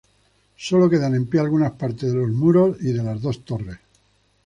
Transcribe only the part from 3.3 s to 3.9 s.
torres.